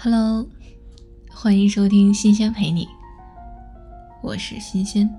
[0.00, 0.48] Hello，
[1.28, 2.86] 欢迎收听新鲜陪你，
[4.22, 5.12] 我是新鲜。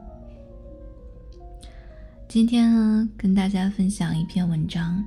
[2.29, 5.04] 今天呢，跟大家分享一篇文章，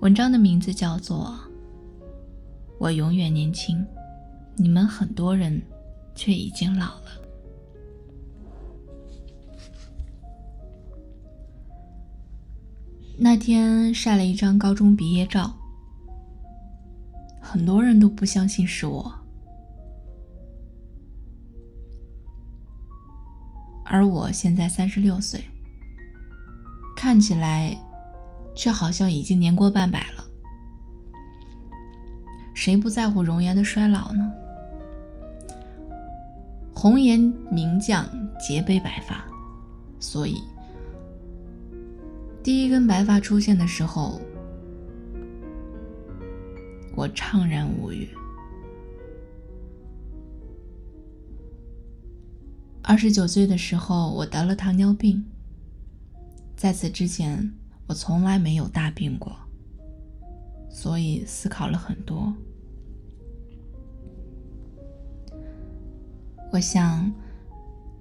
[0.00, 1.38] 文章的名字叫做
[2.78, 3.76] 《我永远年轻》，
[4.54, 5.60] 你们很多人
[6.14, 7.10] 却已经老了。
[13.18, 15.54] 那天晒了一张高中毕业照。
[17.56, 19.10] 很多人都不相信是我，
[23.82, 25.40] 而我现在三十六岁，
[26.94, 27.74] 看起来
[28.54, 30.24] 却好像已经年过半百了。
[32.52, 34.30] 谁不在乎容颜的衰老呢？
[36.74, 37.18] 红颜
[37.50, 38.06] 名将
[38.38, 39.24] 皆悲白发，
[39.98, 40.42] 所以
[42.42, 44.20] 第一根白发出现的时候。
[46.96, 48.08] 我怅然无语。
[52.82, 55.24] 二十九岁的时候，我得了糖尿病。
[56.56, 57.52] 在此之前，
[57.86, 59.36] 我从来没有大病过，
[60.70, 62.32] 所以思考了很多。
[66.50, 67.12] 我想，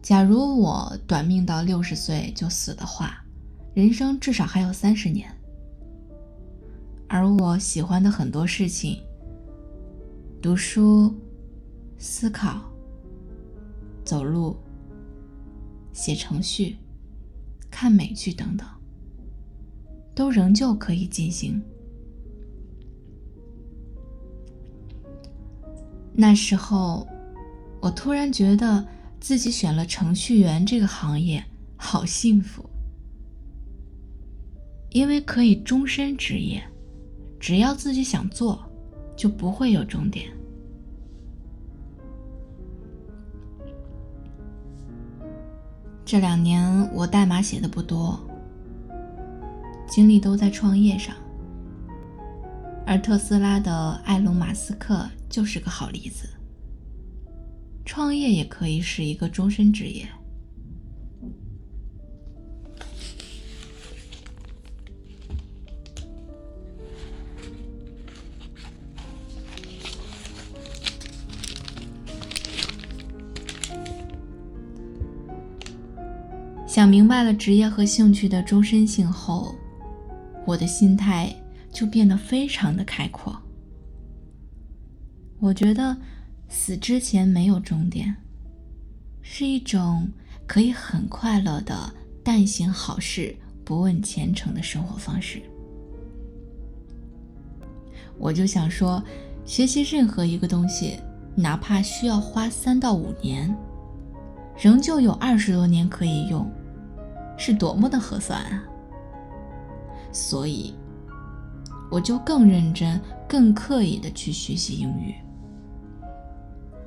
[0.01, 3.25] 假如我短命到六十岁就死的话，
[3.73, 5.34] 人生至少还有三十年。
[7.07, 8.99] 而我喜欢的很多事情，
[10.41, 11.13] 读书、
[11.97, 12.61] 思考、
[14.03, 14.57] 走路、
[15.93, 16.75] 写程序、
[17.69, 18.67] 看美剧等等，
[20.13, 21.61] 都仍旧可以进行。
[26.13, 27.07] 那时候，
[27.81, 28.85] 我突然觉得
[29.19, 31.43] 自己选了程序员这个行业，
[31.77, 32.67] 好幸福，
[34.89, 36.63] 因为可以终身职业。
[37.45, 38.59] 只要自己想做，
[39.15, 40.31] 就不会有终点。
[46.03, 48.19] 这两年我代码写的不多，
[49.87, 51.13] 精力都在创业上，
[52.83, 56.27] 而特斯拉的埃隆·马斯克就是个好例子。
[57.85, 60.07] 创业也可以是一个终身职业。
[76.85, 79.55] 想明白了职业和兴趣的终身性后，
[80.45, 81.35] 我的心态
[81.71, 83.35] 就变得非常的开阔。
[85.39, 85.97] 我觉得
[86.47, 88.15] 死之前没有终点，
[89.23, 90.07] 是一种
[90.45, 91.91] 可以很快乐的
[92.23, 95.41] 但行好事、不问前程的生活方式。
[98.19, 99.03] 我就想说，
[99.43, 100.99] 学习任何一个东西，
[101.33, 103.57] 哪怕需要花三到五年，
[104.55, 106.47] 仍旧有二十多年可以用。
[107.37, 108.63] 是多么的合算啊！
[110.11, 110.73] 所以，
[111.91, 115.13] 我就更认真、更刻意的去学习英语，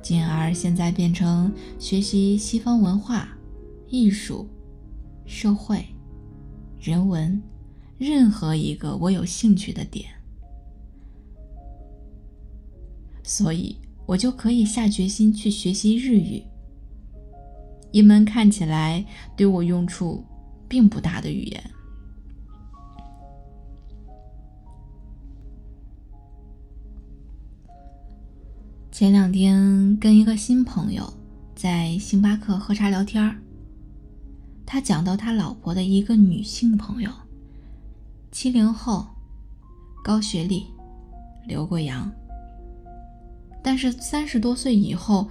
[0.01, 3.29] 进而现在变成学习西方文化、
[3.87, 4.47] 艺术、
[5.25, 5.85] 社会、
[6.79, 7.39] 人文，
[7.99, 10.09] 任何一个我有兴趣的点，
[13.23, 13.77] 所以
[14.07, 16.43] 我就可以下决心去学习日语，
[17.91, 19.05] 一门看起来
[19.37, 20.25] 对我用处。
[20.69, 21.63] 并不大的语言。
[28.91, 31.13] 前两天跟一个新朋友
[31.55, 33.41] 在星巴克喝茶聊天，
[34.65, 37.09] 他讲到他老婆的一个女性朋友，
[38.29, 39.07] 七零后，
[40.03, 40.65] 高学历，
[41.47, 42.11] 留过洋，
[43.63, 45.29] 但是三十多岁以后，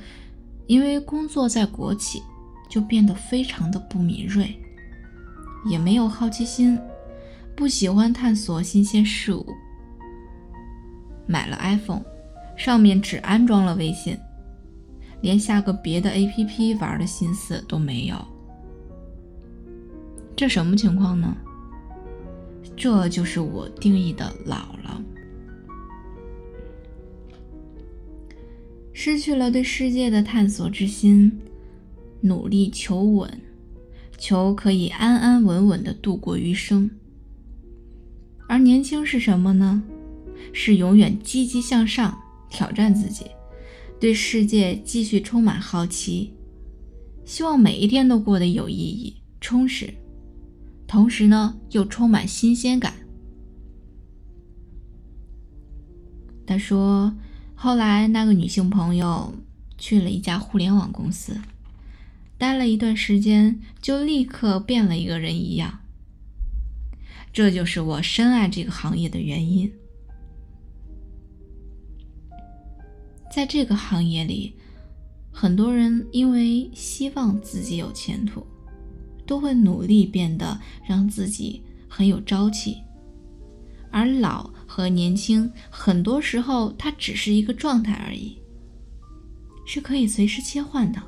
[0.67, 2.23] 因为工作在国企，
[2.71, 4.59] 就变得非常的不敏锐。
[5.65, 6.79] 也没有好奇心，
[7.57, 9.47] 不喜欢探索新鲜事物。
[11.27, 12.03] 买了 iPhone，
[12.57, 14.19] 上面只安装了微信，
[15.21, 18.17] 连下个别的 APP 玩的心思都没有。
[20.35, 21.37] 这什么情况呢？
[22.77, 25.03] 这就是我定义的老了，
[28.93, 31.41] 失去了对世界的探索之心，
[32.21, 33.29] 努力求稳。
[34.19, 36.91] 求可以安安稳稳的度过余生，
[38.49, 39.83] 而年轻是什么呢？
[40.53, 42.19] 是永远积极向上，
[42.51, 43.27] 挑战自己，
[44.01, 46.35] 对世界继续充满好奇，
[47.25, 49.95] 希望每一天都过得有意义、充实，
[50.87, 52.95] 同时呢又充满新鲜感。
[56.47, 57.15] 他说
[57.55, 59.35] ：“后来那个女性朋友
[59.77, 61.37] 去了一家互联网公司，
[62.39, 65.81] 待了一段时间，就立刻变了一个人一样。
[67.33, 69.71] 这就是我深爱这个行业的原因。
[73.31, 74.55] 在这个行业里，
[75.31, 78.47] 很多人因为希望自己有前途，
[79.27, 82.79] 都会努力变得让自己很有朝气。
[83.91, 88.39] 而老和年轻，很多时候它只是一个状态而已，
[89.67, 91.03] 是可以随时切换的。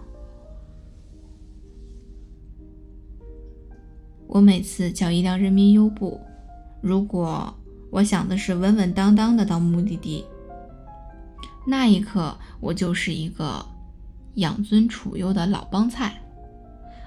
[4.33, 6.21] 我每次叫一辆人民优步，
[6.81, 7.53] 如果
[7.91, 10.25] 我想的是稳稳当当的到目的地。
[11.67, 13.67] 那一刻，我就是一个
[14.35, 16.23] 养尊处优的老帮菜，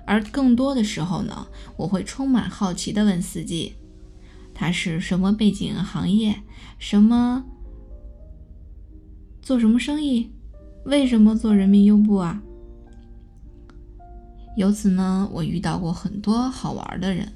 [0.05, 1.47] 而更多的时候呢，
[1.77, 3.73] 我会充满好奇的问司机
[4.53, 6.35] ：“他是什么背景行业？
[6.77, 7.45] 什么
[9.41, 10.29] 做什么生意？
[10.83, 12.43] 为什么做人民优步啊？”
[14.55, 17.27] 由此呢，我遇到过很多好玩的人，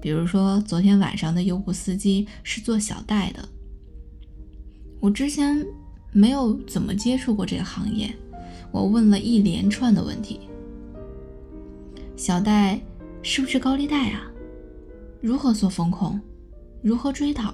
[0.00, 3.48] 比如说昨天晚上的优步司机是做小贷的。
[5.00, 5.66] 我之前
[6.12, 8.14] 没有怎么接触过这个行业，
[8.70, 10.40] 我问了一连串的问题：
[12.16, 12.80] 小贷
[13.22, 14.22] 是不是高利贷啊？
[15.20, 16.20] 如何做风控？
[16.80, 17.52] 如何追讨？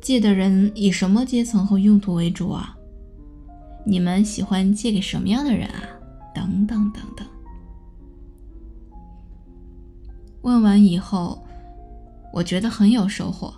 [0.00, 2.74] 借的人以什么阶层和用途为主啊？
[3.84, 5.82] 你们喜欢借给什么样的人啊？
[6.36, 7.26] 等等等等。
[10.42, 11.42] 问完以后，
[12.30, 13.54] 我觉得很有收获。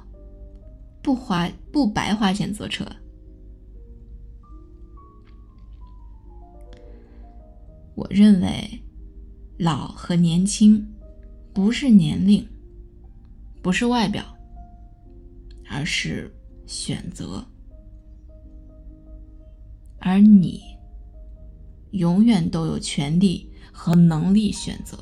[1.03, 2.87] 不花不白花钱坐车。
[7.97, 8.81] 我认为，
[9.59, 10.87] 老和年轻
[11.53, 12.49] 不是年龄，
[13.61, 14.23] 不是外表，
[15.69, 16.33] 而是
[16.67, 17.45] 选择。
[19.99, 20.63] 而你，
[21.93, 24.99] 永远都有权利和能力选择。